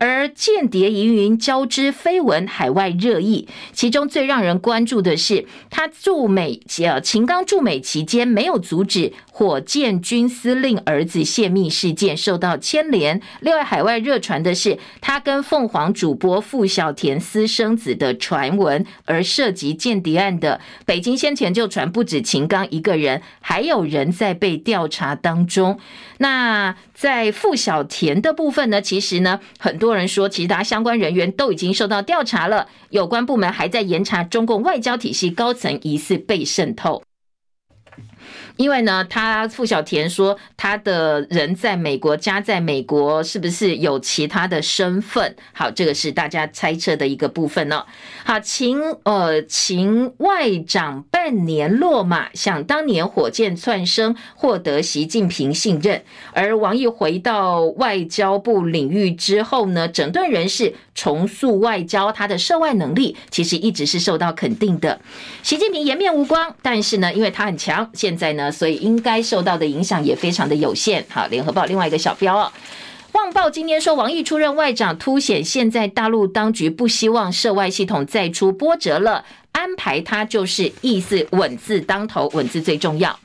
[0.00, 13.20] 而间谍疑云交织绯闻，海外热议，其中最让人关注的是，他驻美呃秦刚驻美期间没有阻止火箭军司令儿子泄密事件受到牵连。
[13.40, 25.78] 另外，海外热传的是他跟凤凰主播傅小田私生子的传闻，而涉及间谍案的北京先前就传不止秦刚一个人，还有人在被调查当中。
[26.16, 37.02] 那在傅小田的部分呢，其实呢，很多多人说，其他相关人员都已经受到调查了，有关部门还在严查中共外交体系高层疑似被渗透。
[38.56, 45.34] 因为呢，他傅小田说他的人在美国，家在美国，是不是有其他的身份？
[45.52, 47.84] 好，这个是大家猜测的一个部分呢。
[48.24, 56.02] 好，秦呃秦外长半年落马，想当年火箭窜升，获得习近平信任。
[56.32, 65.00] 而王毅回到外交部领域之后呢，整顿人事，重塑外交，他的涉外能力其实一直是受到肯定的。
[65.42, 68.39] 习近平颜面无光，但是呢，因为他很强，现在呢。
[68.48, 71.04] 所以应该受到的影响也非常的有限。
[71.08, 72.52] 好，联合报另外一个小标哦，
[73.10, 83.18] 旺报今天说王毅出任外长，凸显现在大陆当局不希望涉外系统再出波折了，安排他就是意思稳字当头，稳字最重要。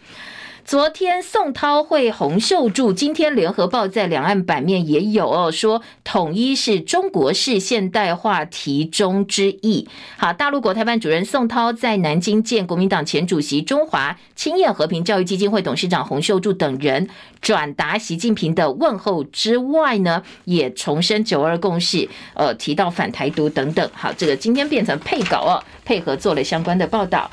[0.66, 9.88] 昨天宋涛会洪秀柱，今天联合报在两岸版面也有哦，说统一是中国式现代化题中之意。
[10.18, 17.08] 好，大陆国台办主任宋涛在南京见国民党前主席、中华亲业和平教育基金会董事长洪秀柱等人，
[17.40, 23.88] 转达习近平的问候之外呢，也重申九二共识，呃，提到反台独等等。
[23.94, 27.30] 好，这个今天变成配稿哦，配合做了相关的报道。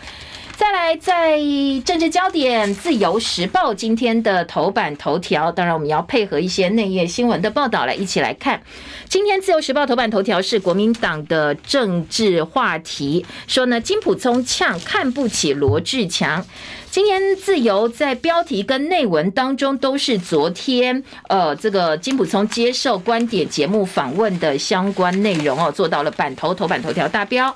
[0.62, 1.40] 再来，在
[1.84, 8.62] 政治焦点，《自由时报》今天的头版头条，当然我们要配合一些内页新闻的报道来一起来看。
[9.08, 16.46] 今天《自由时报》头版头条是国民党的政治话题，说呢，金溥聪呛看不起罗志强。
[16.88, 27.52] 今天《自由》在标题跟内文当中都是昨天呃这个金溥聪接受观点节目访问的相关内容哦，做到了版头头版头条大标。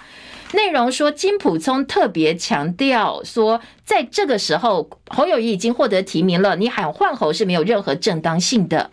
[0.53, 8.91] 内容说，金普聪特别强调说，在这个时候，侯友谊已经获得提名了，你喊换侯是没有任何正当性的。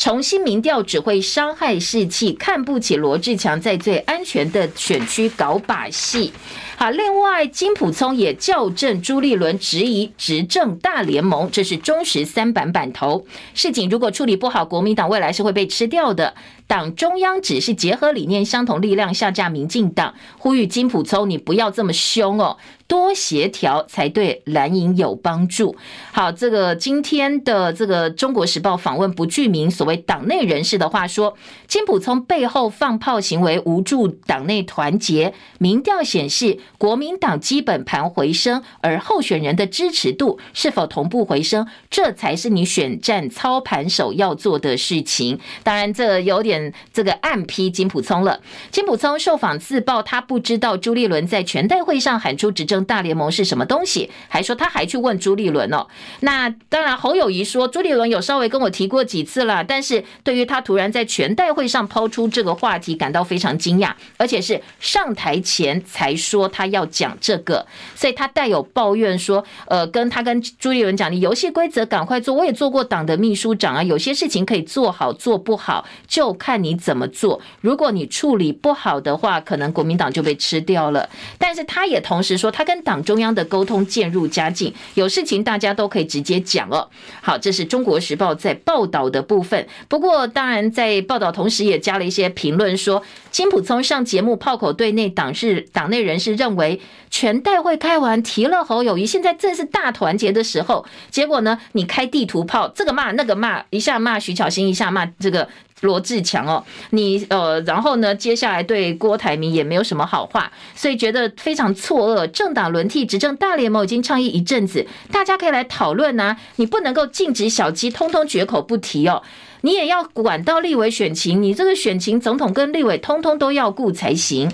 [0.00, 6.32] 重新民调只会伤害士气，看不起罗志强在最安全的选区搞把戏。
[6.78, 13.26] 好，另外金普聪也校正朱立伦质疑执政大联盟，这是中实三版版头。
[13.52, 16.32] 事情如果处理不好，国民党未来是会被吃掉的。
[16.66, 22.56] 党中央只是结合理念相同力量下架民进党，呼吁金普聪你不要这么凶哦。
[22.90, 25.76] 多协调才对蓝营有帮助。
[26.10, 31.36] 好，这个今天的这个《中国时报》访问不具名所谓党内人士的话说，
[31.68, 35.32] 金溥聪背后放炮行为无助党内团结。
[35.58, 45.38] 民调显示，国民党基本盘回升，而候选人的支持度是否同步回升，这才是你选战操盘手要做的事情。
[45.62, 48.40] 当然，这有点这个暗批金溥聪了。
[48.72, 52.79] 金溥聪受访自曝，他不知道朱立伦在全代会上喊出执政。
[52.84, 54.10] 大联盟是什么东西？
[54.28, 55.86] 还说他还去问朱立伦哦。
[56.20, 77.40] 那当然，侯友谊说朱立伦有稍微跟我提过几次了，但是对于他突然在全代会上抛出这个话题，感到非常惊讶，而且是上台前才说他要讲这个，所以他带有抱怨说，呃，跟他跟朱立伦讲，你游戏规则赶快做，我也做过党的秘书长啊，有些事情可以做好做不好，就看你怎么做。
[77.60, 81.08] 如果你处理不好的话，可能国民党就被吃掉了。
[81.38, 86.88] 但是他也同时说，他跟党中央的沟通渐入佳境，有事情大家都可以直接讲哦。
[87.20, 89.66] 好，这是中国时报在报道的部分。
[89.88, 93.02] 不过，当然在报道同时也加了一些评论，说
[93.32, 105.48] 金普聪上节目炮口对内党是党内人士认为，全代会开完提了侯友宜，现在正是大团结的时候，结果呢，你开地图炮，这个骂那个骂，一下骂徐巧芯，一下骂这个。
[105.80, 112.26] 罗志强哦，你呃，然后呢，接下来对郭台铭也没有什么好话，所以觉得非常错愕。
[112.26, 116.36] 政党轮替执政大联盟已经倡议一阵子，大家可以来讨论呐。
[116.56, 119.22] 你不能够禁止小鸡，通通绝口不提哦。
[119.62, 124.50] 你也要管到立委选情，你这个选情，总统跟立委通通都要顾才行。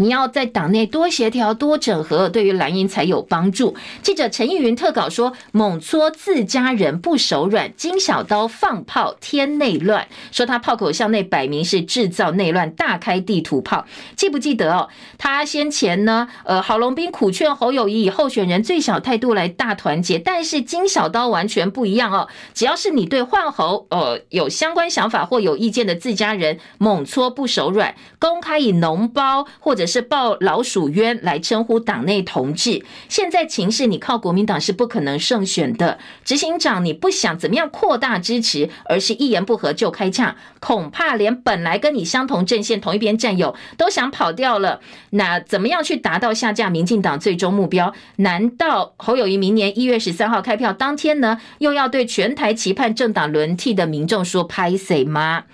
[0.00, 3.74] 你要在党内多协调、多整合，对于蓝营才有帮助。
[4.00, 13.84] 记者陈义云特稿说：“猛搓自家人不手软，金小刀放炮添内乱。”说他炮口向内摆明是制造内乱，大开地图炮。
[14.14, 14.88] 记不记得哦？
[15.18, 22.28] 他先前呢，呃，郝龙斌苦劝侯友谊以候选人最小态度来大团结，但是金小刀完全不一样哦。
[22.54, 29.87] 只要是你对换侯呃有相关想法或有意见的自家人，猛搓不手软，公开以脓包或者。
[29.88, 32.84] 是抱老鼠冤来称呼党内同志。
[33.08, 35.98] 现在情势，你靠国民党是不可能胜选的。
[36.24, 44.80] 执行长，你不想怎么样扩大支持，而是一言不合就开枪，恐怕连本来跟你相同阵线、同一边战友都想跑掉了。
[45.10, 47.94] 那怎么样去达到下架民进党最终目标？
[48.16, 55.44] 难道侯友宜明年一月十三号开票当天呢，又要对全台期盼政党轮替的民众说拍谢吗？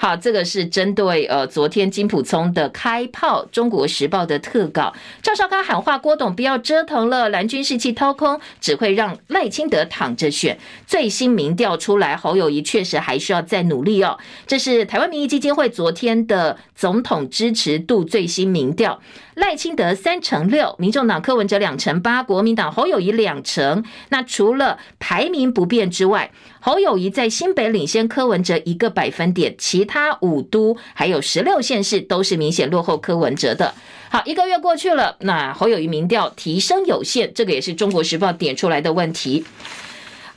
[0.00, 4.94] 好，这个是针对呃昨天金溥聪的开炮，《中国时报》的特稿。
[5.20, 10.56] 赵少康喊话郭董不要折腾了，蓝军士气掏空，只会让赖清德躺着选。
[10.86, 14.16] 最新民调出来，侯友谊确实还需要再努力哦。
[14.46, 19.02] 这是台湾民意基金会昨天的总统支持度最新民调。
[19.38, 23.84] 赖清德三成六，民众党柯文哲两成八，国民党侯友宜两成。
[24.08, 33.72] 那除了排名不变之外，侯友宜在新北领先柯文哲一个百分点，其他五都还有十六县市都是明显落后柯文哲的。
[34.10, 39.44] 好，一个月过去了，那侯友宜民调提升有限，这个也是中国时报点出来的问题。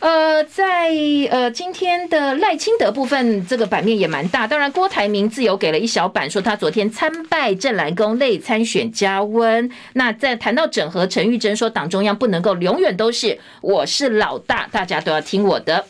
[0.01, 0.89] 呃，在
[1.29, 4.47] 呃今天的赖清德部分，这个版面也蛮大。
[4.47, 9.69] 当然，郭台铭自由给了一小版，说他昨天参拜正蓝宫，内参选加温。
[9.93, 15.85] 那在谈到整合，陈玉珍说，党中央不能够永远都是我是老大，大家都要听我的。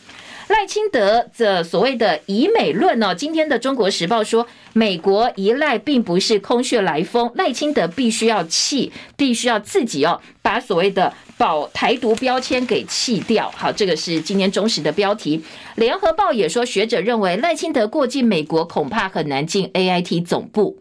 [0.49, 13.51] 赖清德这所谓的以美论哦，今天的《中国时报》说，美国依赖并不是空穴来风，赖清德必须要弃，必须要自己哦，把所谓的把台独标签给弃掉。
[13.55, 15.39] 好，这个是今天中时的标题。
[15.75, 20.77] 《联合报》也说，学者认为赖清德过境美国恐怕很难进 AIT 总部。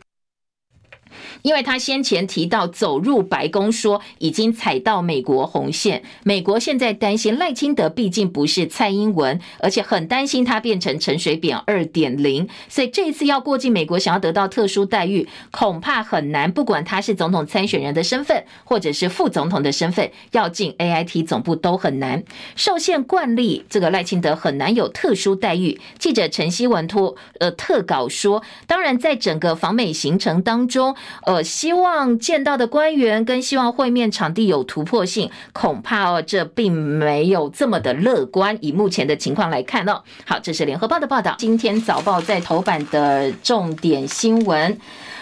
[1.42, 6.02] 因为他先前提到走入白宫，说已经踩到美国红线。
[6.22, 16.50] 美国现在担心赖清德毕竟不是蔡英文，而且很担心他变成陈水扁二点零，所以这一次要过境美国，想要得到特殊待遇，恐怕很难。
[16.50, 22.22] 不管他是总统参选人的身份，或者是副总统的身份，要进 AIT 总部都很难。
[22.56, 25.80] 受限惯例，这个赖清德很难有特殊待遇。
[25.98, 30.94] 记者陈希文托呃特稿说，当然在整个访美行程当中。
[31.26, 38.58] 呃，希望见到的官员跟希望会面场地有突破性，恐怕哦，这并没有这么的乐观。
[38.60, 41.34] 以目前的情况来看哦，好，这是联合报的报道。
[41.38, 44.78] 今天早报在头版的重点新闻，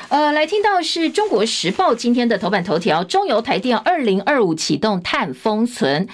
[0.08, 6.08] 呃，来听到是中国时报今天的头版头条：中油台电二零二五启动碳封存。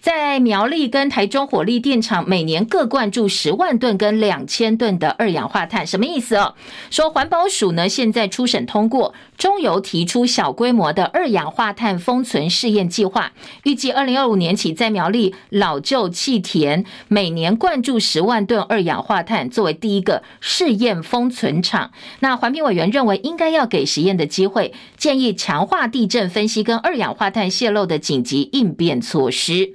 [0.00, 6.54] 在苗栗跟台中火力电厂，每年各灌注十万吨跟两千吨的二氧化碳，什么意思哦？
[6.90, 13.32] 说环保署呢，现在初审通过中油提出小规模的二氧化碳封存试验计划，
[13.64, 21.90] 预计二零二五年起在苗栗老旧气田每年灌注十万吨二氧化碳，作为第一个试验封存场。
[22.20, 29.74] 那环评委员认为应该要给实验的机会，建议强化地震分析跟二氧化碳泄漏的紧急应变措施。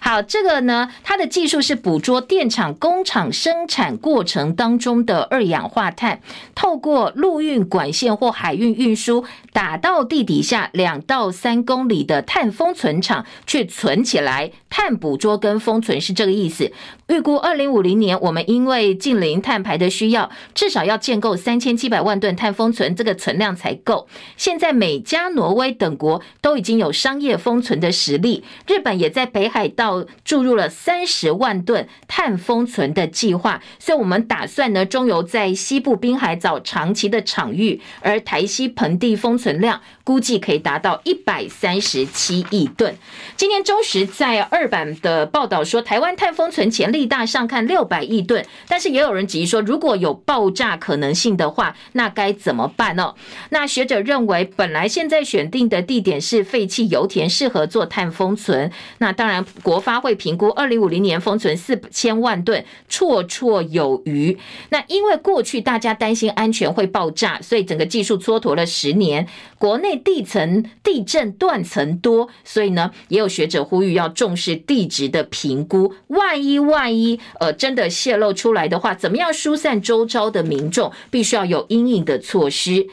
[0.00, 6.20] 好，这个呢，它的技术是捕捉电厂工厂生产过程当中的二氧化碳，
[6.54, 14.52] 透过陆运管线或海运运输，打到地底下两到三公里的碳封存场去存起来。
[14.70, 16.70] 碳捕捉跟封存是这个意思。
[17.08, 24.06] 预估二零五零年，我们因为净零碳排的需要，至少要建构三千七百万吨碳封存，这个存量才够。
[24.36, 29.87] 现在美加、挪威等国都已经有商业封存的实力，日本也在北海道。
[30.24, 42.96] 注入了三十万吨碳封存的计划，所以我们打算呢，中油在西部滨海找长期的场域，而台西盆地封存量估计可以达到一百三十七亿吨。
[43.36, 53.14] 今天中时在二版的报道说，台湾碳封存潜力大，上看六百亿吨，但是也有人质疑说，如果有爆炸可能性的话，那该怎么办呢？
[53.50, 58.70] 那学者认为，本来现在选定的地点是废弃油田，适合做碳封存。
[58.98, 64.36] 那当然国发会评估，二零五零年封存四千万吨，绰绰有余。
[64.70, 69.26] 那因为过去大家担心安全会爆炸，所以整个技术蹉跎了十年。
[69.58, 75.92] 国内地层地震断层多，所以呢，也有学者呼吁要重视地质的评估。
[76.06, 80.92] 万一万一呃真的泄露出来的话，怎么样疏散周遭的民众？
[81.10, 82.86] 必须要有因应的措施。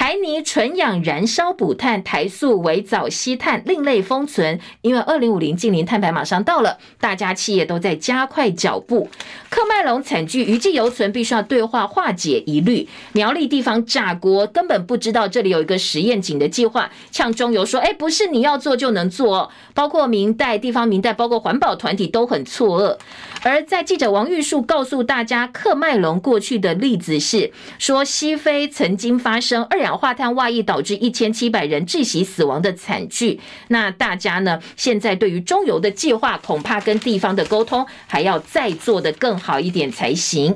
[0.00, 9.10] 台泥纯氧燃烧补碳，台塑微藻吸碳另类封存，因为二零五零净零碳排马上到了，大家企业都在加快脚步。
[9.50, 12.88] 克麦隆惨剧余悸犹存，必须要对话化解疑虑。
[13.12, 22.96] 苗栗地方炸锅，根本不知道这里有一个实验井的计划，呛中油说：“哎，不是你要做就能做。”包括民代、地方民代，包括环保团体都很错愕。
[23.42, 33.40] 而在记者王玉树告诉大家，克麦隆过去的例子是说，西非曾经发生二氧氧化碳外溢导致一千七百人窒息死亡的惨剧。
[33.68, 40.54] 那大家呢，现在对于中油的计划，恐怕跟地方的沟通还要再做得更好一点才行。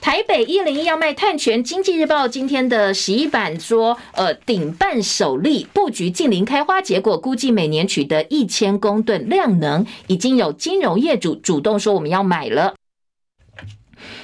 [0.00, 12.79] 台北一零一要卖碳权，经济日报今天的十一版说，呃，顶半首例布局近零开花，结果估计每年取得一千公吨量能，已经有金融业主主动说我们要买了。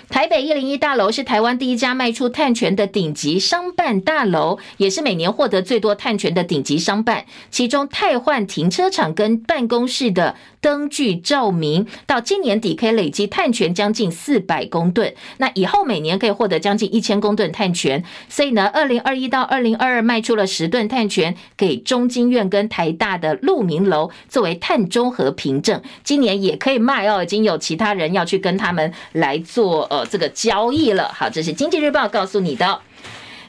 [0.09, 7.27] 台北一零一大楼是台湾第一家卖出碳权的顶级商办大楼，也是每年获得最多碳权的顶级商办。
[7.51, 15.13] 其中，汰换停车场跟办公室的灯具照明，到今年底可以累积碳权将近四百公吨。
[15.39, 18.03] 那以后每年可以获得将近一千公吨碳权。
[18.29, 25.83] 所以呢，二零二一到二零二二卖出了十吨碳权给中经院跟台大的鹿鸣楼作为碳中和凭证。
[26.05, 29.87] 今年也可以卖哦，已经有其他人要去跟他们来做。
[29.97, 32.79] 呃，这个交易了，好，这是经济日报告诉你的。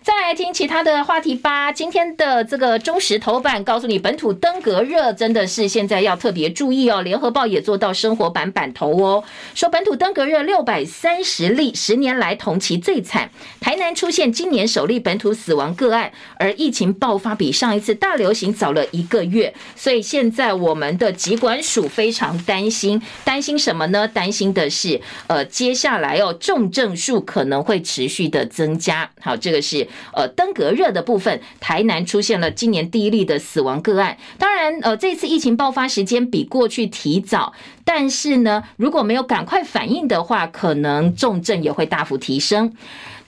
[0.07, 1.69] 再来听其他的话题吧。
[1.69, 7.01] 今天的这个中时头版告诉你，本土登革热真的是现在要特别注意哦。
[7.01, 13.29] 联合报也做到生活版版头哦，说本土登革热六百三十例，十年来同期最惨。
[13.59, 24.07] 台南出现今年首例本土死亡个案，而疫情爆发比上一次大流行早了一个月，所以现在我们的疾管署非常担心，担心什么呢？
[24.07, 29.11] 担心的是，呃，接下来哦，重症数可能会持续的增加。
[29.19, 29.85] 好，这个是。
[30.13, 34.17] 呃，登革热的部分，台南出现了今年第一例的死亡个案。
[34.37, 42.73] 当然，呃，这次疫情爆发时间比过去提早，但是呢，如果没有赶快反应的话，可能重症也会大幅提升。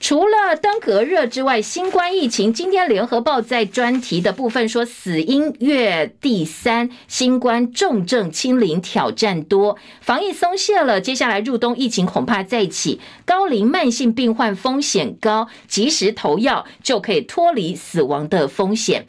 [0.00, 19.06] 除了登革热之外，新冠疫情，今天联合报在专题的部分说，死因月第三，新冠重症清零挑战多，防疫松懈了，接下来入冬疫情恐怕再起，高龄慢性病患风险高，及时投药就可以脱离死亡的风险。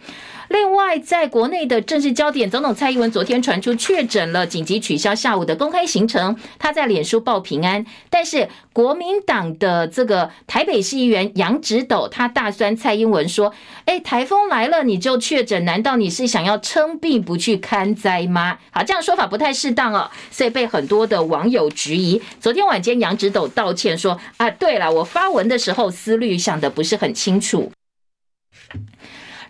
[0.51, 6.35] 另外，在国内的政治焦点，总统蔡英文昨天传出确诊了，紧急取消下午的公开行程。
[6.59, 13.53] 他在脸书报平安，但是国民党的这个台北市议员杨植斗，他大酸蔡英文说
[13.85, 22.21] ：“哎，台风来了你就确诊，难道你是想要称病不去看灾吗？”好，这样说法不太适当哦，所以被很多的网友质疑。
[22.41, 27.71] 昨天晚间杨植斗道歉说：“啊，对了，我发文的时候思虑想得不是很清楚。”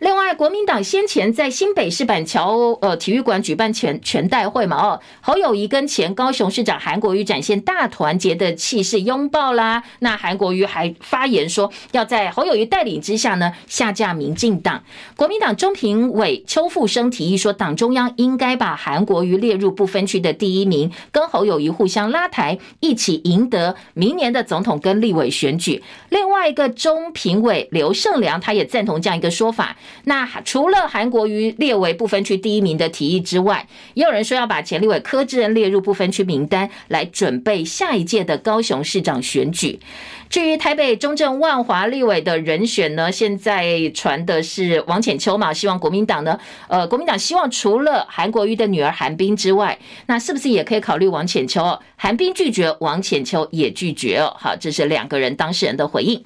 [0.02, 9.84] 另外，国民党先前在新北市板桥呃体育馆举办全全代会嘛，哦，侯友宜跟前高雄市长韩国瑜展现大团结的气势，拥抱啦。
[10.00, 14.84] 那韩国瑜还发言说，要在侯友宜带领之下呢，下架民进党。
[15.16, 25.84] 国民党中评委邱富生提议说，党中央应该把韩国瑜列入不分区的第一名，跟侯友宜互相拉抬，一起赢得明年的总统跟立委选举。
[26.10, 29.78] 另外一个中评委刘胜良他也赞同这样一个说法。
[30.06, 39.80] 那除了韩国瑜列为不分区第一名的提议之外，也有人说要把前立委柯志恩列入不分区名单，来准备下一届的高雄市长选举。
[40.30, 46.40] 至于台北中正万华立委的人选呢，现在传的是王浅秋嘛，希望国民党呢，
[46.70, 51.78] 呃，国民党希望除了韩国瑜的女儿韩冰之外，那是不是也可以考虑王浅秋？
[51.98, 54.34] 韩冰拒绝，王浅秋也拒绝哦。
[54.40, 56.24] 好，这是两个人当事人的回应。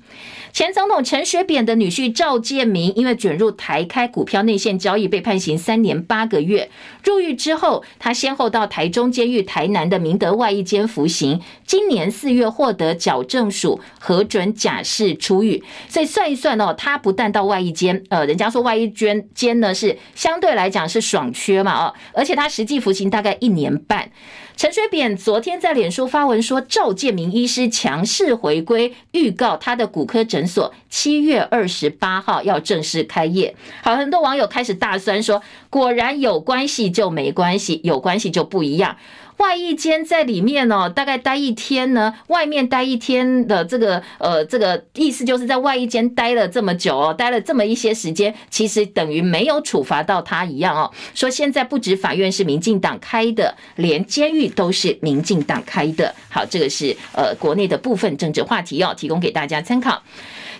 [0.53, 6.69] 前总统陈水扁的女婿赵建明，因为卷入台开股票内线交易，被判刑三年八个月。
[7.03, 11.41] 入狱之后，他先后到台中监狱、台南的明德外役监服刑。
[11.65, 15.63] 今年四月获得矫正署核准假释出狱。
[15.87, 24.09] 所以算一算哦，他不但到外役监，呃，人家说外役监监呢是相对来讲是爽缺嘛，哦，而且他实际服刑大概一年半。
[24.55, 33.53] 陈水扁昨天在脸书发文说，赵建明医师强势回归，预告他的骨科诊所七月二十八号要正式开业。
[33.83, 38.95] 好，很多网友开始大酸说，果然有关系就没关系，有关系就不一样。
[39.37, 50.91] 外衣间在里面哦，大概待一天呢，外面待一天的这个呃，这个意思就是在外衣间待了这么久哦，待了这么一些时间，其实等于没有处罚到他一样哦。
[51.13, 56.13] 说现在不止法院是民进党开的，连监狱都是民进党开的。
[56.29, 60.01] 好，这个是呃国内的部分政治话题哦，提供给大家参考。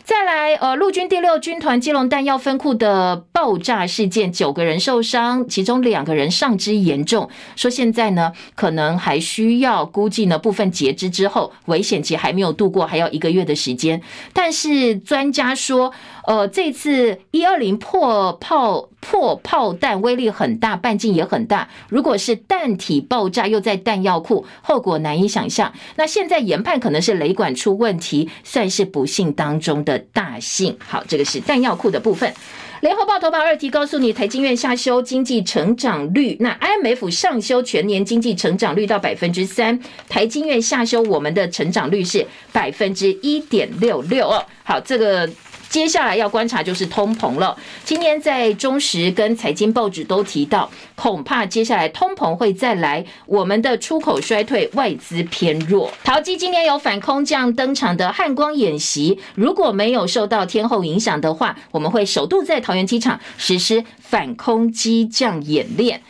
[0.05, 7.27] 再来，呃，陆军第六军团基隆弹药分库的爆炸事件，九个人受伤，其中两个人上肢严重。
[7.55, 13.99] 说现在呢，可能还需要估计呢，部分截肢之后，危险期还没有度过，还要一个月的时间。
[14.31, 15.91] 但是专家说，
[16.27, 21.69] 呃，这次一二零破炮破炮弹威力很大，半径也很大。
[21.89, 25.71] 如果是弹体爆炸又在弹药库，后果难以想象。
[25.95, 30.75] 那现在研判可能是雷管出问题，算是不幸当中的大幸。
[30.79, 32.33] 好，这个是弹药库的部分。
[32.81, 39.79] 联合报头版二题告诉你，台经院下修经济成长率，那 IMF 上修全年经济成长率到百分之三，
[40.09, 44.43] 台经院下修我们的成长率是百分之一点六六哦。
[44.63, 45.29] 好，这个。
[45.75, 47.53] 接下来要观察就是通膨了。
[47.83, 55.91] 今天在中时跟财经报纸都提到，恐怕接下来通膨会再来，我们的出口衰退，外资偏弱。
[56.01, 66.01] 桃机今天有反空降登场的汉光演习，如果没有受到天候影响的话，我们会首度在桃园机场实施反空机降演练。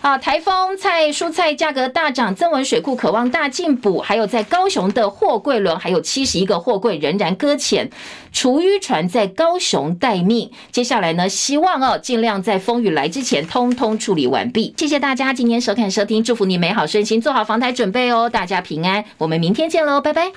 [0.00, 7.90] 啊，台风菜蔬菜价格大涨，增文水库渴望大进补，还有在高雄的货柜轮，还有七十一个货柜仍然搁浅，
[8.32, 10.50] 厨余船在高雄待命。
[10.70, 14.72] 接下来呢，希望哦，尽量在风雨来之前，通通处理完毕。
[14.76, 20.32] 谢谢大家今天收看收听，祝福你美好顺心，做好防台准备哦，大家平安，我们明天见喽，拜拜。